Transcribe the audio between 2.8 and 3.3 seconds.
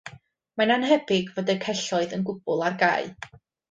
gau